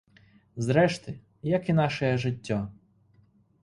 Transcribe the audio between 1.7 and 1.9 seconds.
і